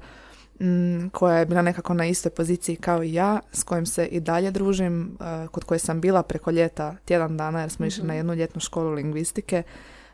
[0.60, 4.20] mm, koja je bila nekako na istoj poziciji kao i ja, s kojim se i
[4.20, 8.12] dalje družim, uh, kod koje sam bila preko ljeta tjedan dana jer smo išli na
[8.12, 8.16] mhm.
[8.16, 9.62] jednu ljetnu školu lingvistike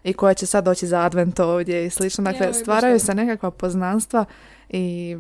[0.05, 2.25] i koja će sad doći za advent ovdje i slično.
[2.25, 4.25] Dakle, stvaraju se nekakva poznanstva
[4.69, 5.17] i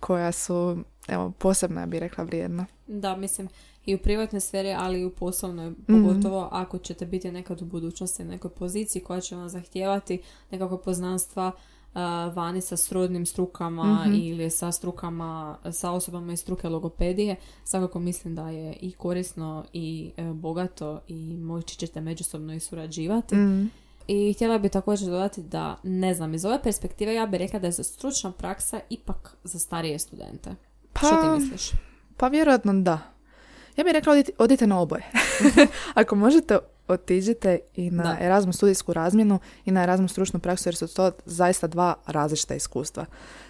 [0.00, 2.66] koja su evo, posebno ja bih rekla vrijedna.
[2.86, 3.48] Da, mislim,
[3.86, 5.76] i u privatnoj sferi, ali i u poslovnoj, mhm.
[5.86, 10.76] pogotovo ako ćete biti nekad u budućnosti u nekoj poziciji koja će vam zahtijevati nekako
[10.76, 12.00] poznanstva uh,
[12.34, 14.14] vani sa srodnim strukama mhm.
[14.14, 20.10] ili sa strukama, sa osobama iz struke logopedije, svakako mislim da je i korisno i
[20.16, 23.34] e, bogato i moći ćete međusobno i surađivati.
[23.34, 23.66] Mhm.
[24.08, 27.66] I htjela bih također dodati da, ne znam, iz ove perspektive ja bih rekla da
[27.66, 30.54] je stručna praksa ipak za starije studente.
[31.02, 31.70] Pa, Što ti misliš?
[32.16, 32.98] Pa vjerojatno da.
[33.76, 35.10] Ja bih rekla odite na oboje.
[35.94, 38.16] Ako možete, otiđite i na da.
[38.20, 43.06] Erasmus studijsku razmjenu i na Erasmus stručnu praksu jer su to zaista dva različita iskustva.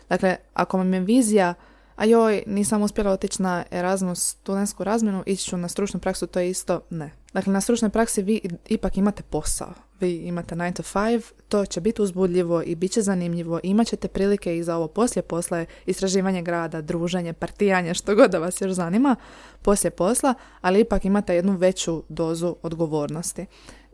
[0.08, 1.54] Dakle, ako vam je vizija
[1.96, 6.40] a joj, nisam uspjela otići na Erasmus studentsku razmjenu, ići ću na stručnu praksu, to
[6.40, 7.12] je isto ne.
[7.32, 9.72] Dakle, na stručnoj praksi vi ipak imate posao.
[10.02, 13.60] Vi imate 9 to 5, to će biti uzbudljivo i bit će zanimljivo.
[13.62, 18.38] Imat ćete prilike i za ovo poslije posla, istraživanje grada, druženje, partijanje, što god da
[18.38, 19.16] vas još zanima
[19.62, 23.46] poslije posla, ali ipak imate jednu veću dozu odgovornosti.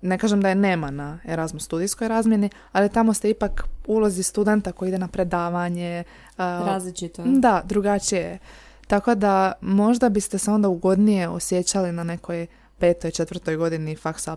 [0.03, 4.73] Ne kažem da je nema na Erasmus studijskoj razmjeni, ali tamo ste ipak ulozi studenta
[4.73, 6.05] koji ide na predavanje.
[6.39, 7.23] Različito.
[7.27, 8.39] Da, drugačije je.
[8.87, 12.47] Tako da možda biste se onda ugodnije osjećali na nekoj
[12.79, 14.33] petoj, četvrtoj godini faksa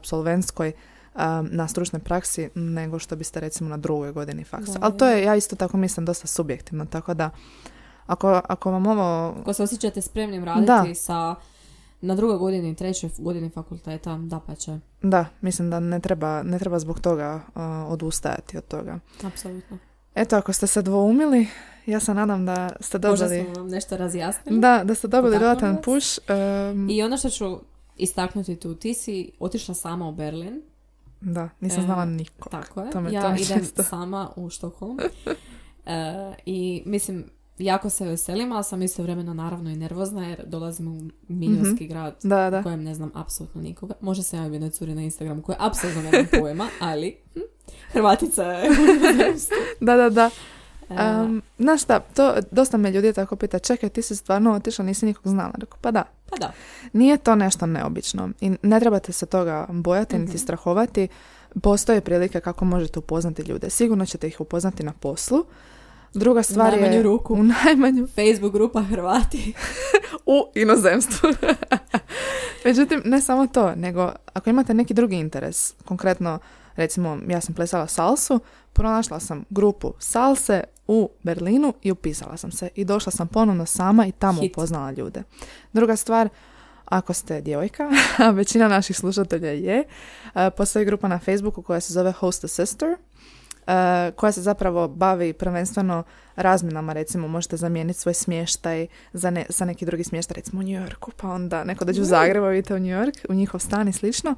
[1.13, 4.79] apsolventskoj na stručnoj praksi nego što biste recimo na drugoj godini faksa.
[4.81, 6.85] Ali to je, ja isto tako mislim, dosta subjektivno.
[6.85, 7.29] Tako da,
[8.05, 9.35] ako, ako vam ovo...
[9.41, 11.35] Ako se osjećate spremnim raditi sa
[12.01, 14.79] na drugoj godini, trećoj godini fakulteta, da pa će.
[15.01, 17.41] Da, mislim da ne treba, ne treba zbog toga
[17.87, 18.99] odustajati od toga.
[19.23, 19.77] Apsolutno.
[20.15, 21.47] Eto, ako ste se dvoumili,
[21.85, 23.37] ja se nadam da ste dobili...
[23.37, 24.59] Možda smo vam nešto razjasnili.
[24.59, 26.19] Da, da ste dobili dodatan push.
[26.89, 27.59] I ono što ću
[27.97, 30.61] istaknuti tu, ti si otišla sama u Berlin.
[31.21, 32.49] Da, nisam znala e, niko.
[32.49, 32.91] Tako je.
[32.91, 34.97] Tome, ja idem sama u Štokholm.
[35.85, 37.25] e, I mislim,
[37.57, 42.15] jako se veselim, ali sam istovremeno naravno i nervozna jer dolazim u milijunski mm grad
[42.23, 42.59] da, da.
[42.59, 43.93] u kojem ne znam apsolutno nikoga.
[44.01, 47.39] Može se javiti jednoj curi na Instagramu koje apsolutno nemam pojma, ali hm,
[47.91, 48.69] Hrvatica je
[49.79, 50.29] Da, da, da.
[50.91, 55.05] Um, znaš šta, to dosta me ljudi tako pita, čekaj, ti si stvarno otišla, nisi
[55.05, 55.53] nikog znala.
[55.57, 56.03] Rekao, pa da.
[56.29, 56.51] Pa da.
[56.93, 60.37] Nije to nešto neobično i ne trebate se toga bojati niti mhm.
[60.37, 61.07] strahovati.
[61.61, 63.69] Postoje prilike kako možete upoznati ljude.
[63.69, 65.45] Sigurno ćete ih upoznati na poslu.
[66.13, 67.33] Druga stvar u je ruku.
[67.33, 69.53] u najmanju Facebook grupa Hrvati
[70.25, 71.29] u inozemstvu.
[72.65, 76.39] Međutim, ne samo to, nego ako imate neki drugi interes, konkretno
[76.75, 78.39] recimo ja sam plesala salsu,
[78.73, 84.05] pronašla sam grupu salse u Berlinu i upisala sam se i došla sam ponovno sama
[84.05, 85.23] i tamo upoznala ljude.
[85.73, 86.29] Druga stvar,
[86.85, 87.91] ako ste djevojka,
[88.25, 89.83] a većina naših slušatelja je,
[90.35, 92.95] e, postoji grupa na Facebooku koja se zove Host a Sister,
[94.15, 96.03] koja se zapravo bavi prvenstveno
[96.35, 100.81] razminama, recimo možete zamijeniti svoj smještaj za, ne, za neki drugi smještaj, recimo u New
[100.81, 103.93] Yorku, pa onda neko dođe u Zagreb, vidite u New York, u njihov stan i
[103.93, 104.35] slično,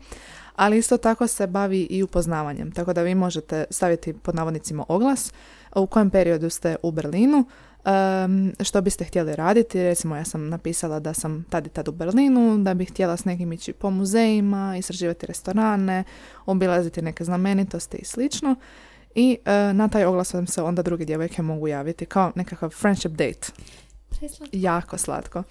[0.55, 5.33] ali isto tako se bavi i upoznavanjem, tako da vi možete staviti pod navodnicima oglas
[5.75, 7.45] u kojem periodu ste u Berlinu,
[7.85, 9.83] um, što biste htjeli raditi.
[9.83, 13.25] Recimo ja sam napisala da sam tad i tad u Berlinu, da bih htjela s
[13.25, 16.03] nekim ići po muzejima, istraživati restorane,
[16.45, 18.55] obilaziti neke znamenitosti i slično.
[19.15, 23.11] I uh, na taj oglas vam se onda druge djevojke mogu javiti kao nekakav friendship
[23.11, 23.51] date.
[24.19, 24.49] Preslatko.
[24.51, 25.43] Jako slatko.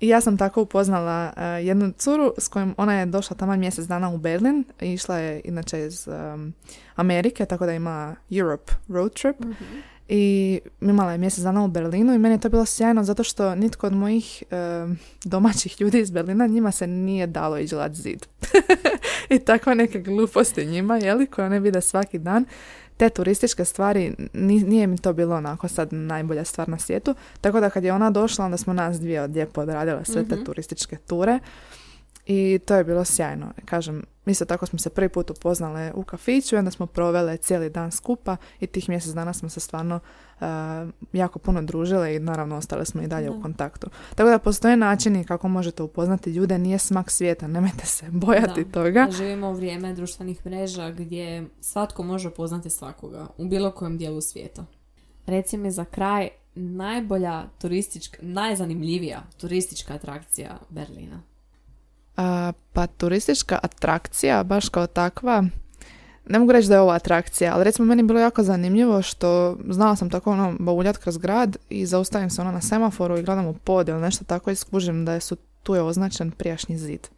[0.00, 3.86] I ja sam tako upoznala uh, jednu curu s kojom ona je došla tamo mjesec
[3.86, 4.64] dana u Berlin.
[4.80, 6.54] Išla je inače iz um,
[6.94, 9.40] Amerike, tako da ima Europe road trip.
[9.40, 13.22] mm I imala je mjesec dana u Berlinu i meni je to bilo sjajno zato
[13.22, 18.26] što nitko od mojih um, domaćih ljudi iz Berlina njima se nije dalo iđelat zid.
[19.34, 22.44] I takva neke gluposti njima, jeli, koje one vide svaki dan
[22.96, 27.70] te turističke stvari, nije mi to bilo onako sad najbolja stvar na svijetu, tako da
[27.70, 30.44] kad je ona došla, onda smo nas dvije lijepo odradile sve te mhm.
[30.44, 31.38] turističke ture
[32.26, 33.46] i to je bilo sjajno.
[33.64, 37.70] Kažem, isto tako smo se prvi put upoznale u kafiću i onda smo provele cijeli
[37.70, 40.00] dan skupa i tih mjesec dana smo se stvarno
[40.40, 40.46] uh,
[41.12, 43.86] jako puno družile i naravno ostale smo i dalje u kontaktu.
[44.14, 49.08] Tako da postoje načini kako možete upoznati ljude, nije smak svijeta, nemojte se bojati toga.
[49.10, 54.64] Živimo u vrijeme društvenih mreža gdje svatko može upoznati svakoga u bilo kojem dijelu svijeta.
[55.26, 61.33] Reci mi za kraj najbolja turistička, najzanimljivija turistička atrakcija Berlina.
[62.16, 65.44] A, pa turistička atrakcija, baš kao takva,
[66.28, 69.56] ne mogu reći da je ovo atrakcija, ali recimo meni je bilo jako zanimljivo što
[69.68, 73.46] znala sam tako ono bauljat kroz grad i zaustavim se ono na semaforu i gledam
[73.46, 77.08] u pod ili nešto tako i skužim da su tu je označen prijašnji zid.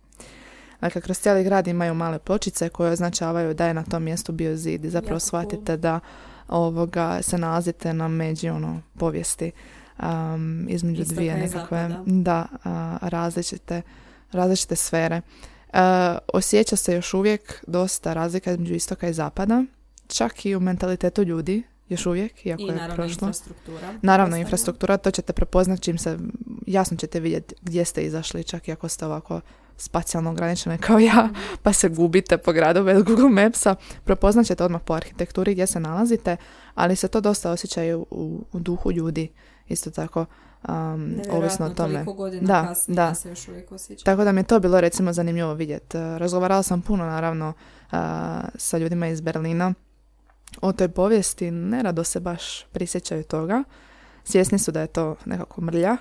[0.80, 4.56] Dakle, kroz cijeli grad imaju male pločice koje označavaju da je na tom mjestu bio
[4.56, 6.00] zid i zapravo shvatite da
[6.48, 9.52] ovoga se nalazite na međi ono povijesti
[9.98, 12.46] um, između dvije nekakve da,
[13.00, 13.82] različite
[14.32, 15.20] različite sfere.
[15.72, 15.80] Uh,
[16.34, 19.64] osjeća se još uvijek dosta razlika između istoka i zapada,
[20.06, 23.04] čak i u mentalitetu ljudi, još uvijek, iako I je prošlo.
[23.04, 23.94] infrastruktura.
[24.02, 26.18] Naravno, infrastruktura, to ćete prepoznati čim se,
[26.66, 29.40] jasno ćete vidjeti gdje ste izašli, čak i ako ste ovako
[29.76, 31.34] spacijalno ograničene kao ja, mhm.
[31.62, 35.80] pa se gubite po gradu bez Google Mapsa, prepoznat ćete odmah po arhitekturi gdje se
[35.80, 36.36] nalazite,
[36.74, 39.28] ali se to dosta osjećaju u, u duhu ljudi,
[39.68, 40.26] isto tako
[40.68, 42.05] um, ovisno o tome.
[42.40, 43.14] Da, da.
[43.14, 43.48] Se još
[44.05, 45.96] Tako da mi je to bilo recimo zanimljivo vidjeti.
[45.96, 47.98] Uh, razgovarala sam puno naravno uh,
[48.55, 49.74] sa ljudima iz Berlina
[50.61, 51.50] o toj povijesti.
[51.50, 53.64] Nerado se baš prisjećaju toga.
[54.24, 55.96] Svjesni su da je to nekako mrlja.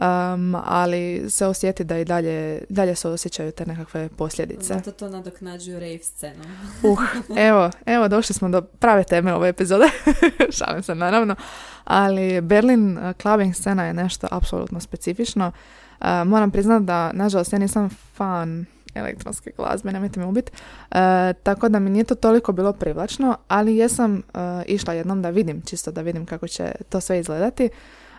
[0.00, 4.74] Um, ali se osjeti da i dalje, dalje se osjećaju te nekakve posljedice.
[4.74, 6.46] Zato to nadoknađuju rave scenom.
[6.82, 6.98] Uh,
[7.36, 9.86] evo, evo došli smo do prave teme ove epizode,
[10.58, 11.36] šalim se naravno,
[11.84, 15.52] ali Berlin uh, clubbing scena je nešto apsolutno specifično.
[16.00, 20.52] Uh, moram priznati da, nažalost, ja nisam fan elektronske glazbe, nemojte me ubiti.
[20.90, 20.96] Uh,
[21.42, 25.62] tako da mi nije to toliko bilo privlačno, ali jesam uh, išla jednom da vidim,
[25.62, 27.70] čisto da vidim kako će to sve izgledati.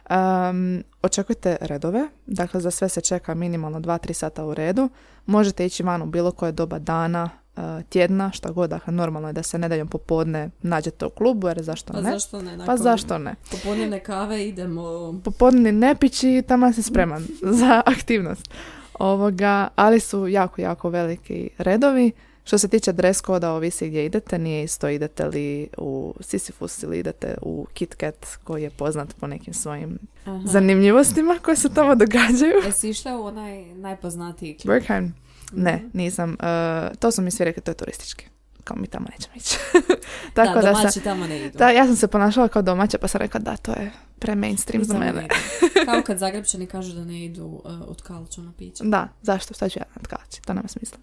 [0.09, 4.89] Um, očekujte redove, dakle za sve se čeka minimalno 2-3 sata u redu.
[5.25, 9.33] Možete ići van u bilo koje doba dana, uh, tjedna, šta god, dakle normalno je
[9.33, 12.11] da se nedeljom popodne nađete u klubu, jer zašto Pa ne?
[12.11, 12.65] zašto ne?
[12.65, 13.35] Pa zašto ne?
[13.51, 15.13] Popodnevne kave idemo...
[15.23, 17.27] popodnevni ne pići, tamo si spreman
[17.59, 18.49] za aktivnost.
[18.93, 22.11] Ovoga, ali su jako, jako veliki redovi.
[22.47, 26.99] Što se tiče dress koda, ovisi gdje idete, nije isto idete li u Sisyphus ili
[26.99, 30.41] idete u Kit Kat koji je poznat po nekim svojim Aha.
[30.45, 32.53] zanimljivostima koje se tamo događaju.
[32.65, 34.73] Jesi išla u onaj najpoznatiji klub?
[34.73, 35.15] Bergheim?
[35.51, 36.33] Ne, nisam.
[36.33, 38.25] E, to su mi svi rekli, to je turistički.
[38.63, 39.57] Kao mi tamo nećemo ići.
[40.33, 41.57] Tako da, da, domaći sam, tamo ne idu.
[41.57, 44.83] da, ja sam se ponašala kao domaća pa sam rekla da, to je pre mainstream
[44.83, 45.27] za mene.
[45.85, 48.83] Kao kad Zagrebčani kažu da ne idu uh, od kalča na piće.
[48.83, 49.53] Da, zašto?
[49.53, 50.97] Sad ću ja natkaći, to nema smisla.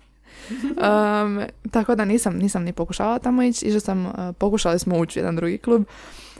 [0.51, 5.19] Um, tako da nisam, nisam ni pokušavala tamo ići, išla sam, uh, pokušali smo ući
[5.19, 5.85] u jedan drugi klub,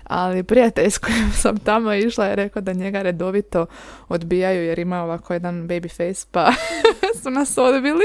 [0.05, 3.67] ali prijatelj s kojim sam tamo išla je rekao da njega redovito
[4.09, 6.53] odbijaju jer ima ovako jedan baby face pa
[7.23, 8.05] su nas odbili.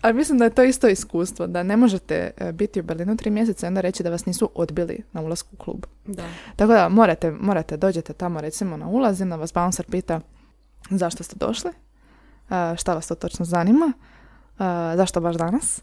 [0.00, 3.30] Ali mislim da je to isto iskustvo, da ne možete uh, biti u Berlinu tri
[3.30, 5.86] mjeseca i onda reći da vas nisu odbili na ulasku u klub.
[6.06, 6.22] Da.
[6.56, 10.20] Tako da morate, morate dođete tamo recimo na ulaz i onda vas bouncer pita
[10.90, 11.70] zašto ste došli,
[12.48, 13.92] a, šta vas to točno zanima,
[14.60, 15.82] a, zašto baš danas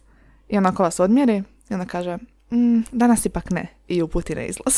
[0.49, 2.17] i onako vas odmjeri i onda kaže
[2.51, 4.75] "Mm, danas ipak ne i uputi na izlaz.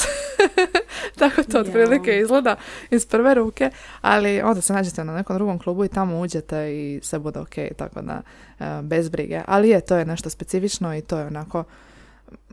[1.20, 2.56] Tako to otprilike izgleda
[2.91, 3.70] iz prve ruke,
[4.02, 7.56] ali onda se nađete na nekom drugom klubu i tamo uđete i sve bude ok,
[7.78, 8.22] tako da
[8.60, 9.41] a, bez brige.
[9.47, 11.64] Ali je, to je nešto specifično i to je onako,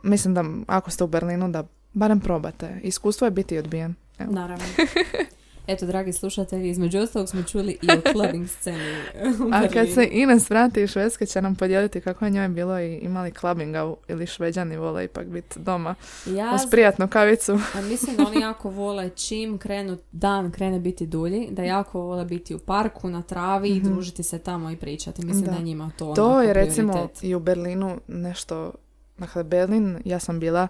[0.03, 2.81] mislim da ako ste u Berlinu da barem probate.
[2.83, 3.95] Iskustvo je biti odbijen.
[4.19, 4.33] Evo.
[4.33, 4.65] Naravno.
[5.67, 8.95] Eto, dragi slušatelji, između ostalog smo čuli i o clubbing sceni
[9.53, 12.95] A kad se Ines vrati iz Švedske će nam podijeliti kako je njoj bilo i
[12.95, 15.95] imali clubbinga ili šveđani vole ipak biti doma
[16.27, 17.53] Ja uz prijatnu kavicu.
[17.79, 22.25] A mislim da oni jako vole čim krenu, dan krene biti dulji, da jako vole
[22.25, 25.27] biti u parku, na travi i družiti se tamo i pričati.
[25.27, 25.51] Mislim da.
[25.51, 25.57] Da.
[25.57, 27.25] je njima to To je recimo prioritet.
[27.25, 28.73] i u Berlinu nešto,
[29.19, 30.69] dakle Berlin, ja sam bila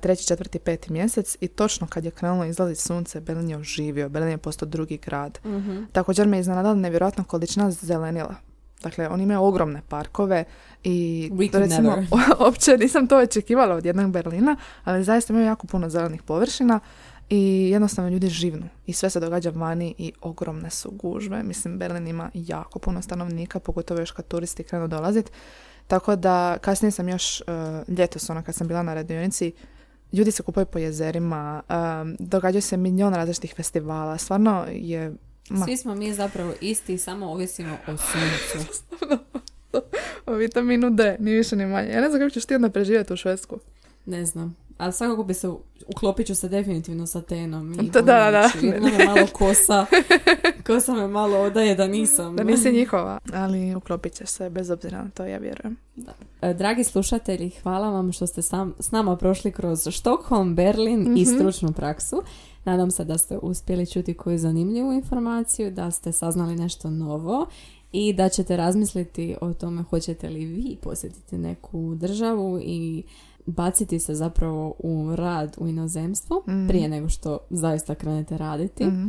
[0.00, 4.30] treći, četvrti, peti mjesec i točno kad je krenulo izlaziti sunce, Berlin je oživio, Berlin
[4.30, 5.38] je postao drugi grad.
[5.44, 5.82] Mhm.
[5.92, 8.34] Također me iznenadila nevjerojatna količina zelenila.
[8.82, 10.44] Dakle, oni imaju ogromne parkove
[10.84, 11.96] i could recimo,
[12.40, 16.80] uopće nisam to očekivala od jednog Berlina, ali zaista imaju jako puno zelenih površina
[17.30, 21.42] i jednostavno ljudi živnu i sve se događa vani i ogromne su gužve.
[21.42, 25.30] Mislim, Berlin ima jako puno stanovnika, pogotovo još kad turisti krenu dolaziti.
[25.86, 27.46] Tako da kasnije sam još uh,
[27.98, 29.52] ljetos, ono kad sam bila na radionici,
[30.12, 35.14] ljudi se kupaju po jezerima, um, događaju se milion različitih festivala, stvarno je...
[35.50, 38.72] Ma, Svi smo mi zapravo isti, samo ovisimo o suncu.
[40.26, 41.88] o vitaminu D, ni više ni manje.
[41.88, 43.58] Ja ne znam kako ćeš ti onda preživjeti u Švedsku.
[44.06, 44.56] Ne znam.
[44.78, 45.48] Ali svakako bi se,
[45.88, 47.72] uklopit ću se definitivno sa tenom.
[47.74, 48.50] I Da, da, da.
[48.62, 49.86] me malo kosa,
[50.66, 52.36] kosa me malo odaje da nisam.
[52.36, 55.76] Da nisi njihova, ali uklopit ćeš se bez obzira na to, ja vjerujem.
[56.42, 61.22] E, Dragi slušatelji, hvala vam što ste sam, s nama prošli kroz Štokholm, Berlin i
[61.22, 61.34] Mhm.
[61.34, 62.22] stručnu praksu.
[62.64, 67.46] Nadam se da ste uspjeli čuti koju zanimljivu informaciju, da ste saznali nešto novo
[67.92, 73.02] i da ćete razmisliti o tome hoćete li vi posjetiti neku državu i
[73.46, 76.66] baciti se zapravo u rad u inozemstvu Mhm.
[76.68, 78.84] prije nego što zaista krenete raditi.
[78.84, 79.08] Mhm.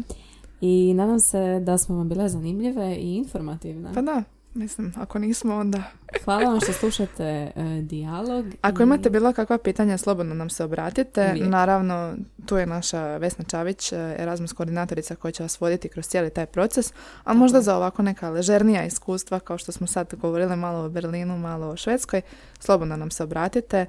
[0.62, 3.90] I nadam se da smo vam bile zanimljive i informativne.
[3.94, 4.24] Pa da,
[4.54, 5.84] mislim, ako nismo onda...
[6.26, 8.46] Hvala vam što slušate e, dijalog.
[8.62, 11.30] Ako i- imate bilo kakva pitanja, slobodno nam se obratite.
[11.32, 11.48] Uvijek.
[11.48, 12.16] Naravno,
[12.46, 16.46] tu je naša Vesna Čavić, eh, Erasmus koordinatorica koja će vas voditi kroz cijeli taj
[16.46, 17.62] proces, a možda je.
[17.62, 21.78] za ovako neka ležernija iskustva, kao što smo sad govorili malo o Berlinu, malo o
[21.78, 22.22] Švedskoj,
[22.60, 23.86] slobodno nam se obratite.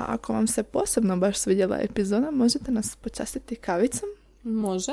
[0.00, 4.08] A ako vam se posebno baš svidjela epizoda, možete nas počastiti kavicom.
[4.42, 4.92] Može.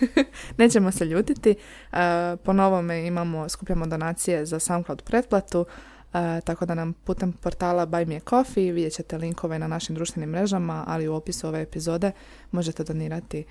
[0.58, 1.50] Nećemo se ljutiti.
[1.50, 1.56] E,
[2.36, 5.66] po novome imamo, skupljamo donacije za SoundCloud pretplatu,
[6.14, 9.94] e, tako da nam putem portala Buy Me a Coffee vidjet ćete linkove na našim
[9.94, 12.12] društvenim mrežama, ali u opisu ove epizode
[12.50, 13.44] možete donirati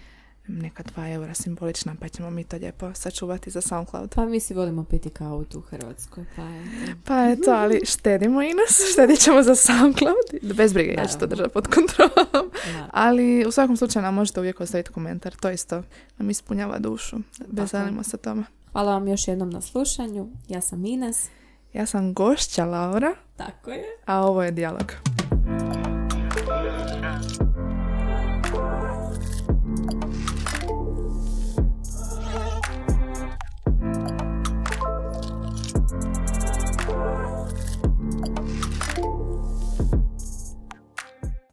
[0.47, 4.15] neka dva eura simbolična, pa ćemo mi to lijepo sačuvati za SoundCloud.
[4.15, 6.65] Pa mi si volimo piti kavu tu u Hrvatskoj, pa je...
[7.05, 10.55] Pa eto, ali štedimo i nas, štedit ćemo za SoundCloud.
[10.55, 12.51] Bez brige, ja ću to držati pod kontrolom.
[12.91, 15.83] Ali u svakom slučaju nam možete uvijek ostaviti komentar, to isto
[16.17, 17.17] nam ispunjava dušu.
[17.47, 18.43] Veselimo se tome.
[18.71, 20.29] Hvala vam još jednom na slušanju.
[20.47, 21.25] Ja sam Ines.
[21.73, 23.83] Ja sam gošća Laura, Tako je.
[24.05, 24.93] a ovo je dijalog.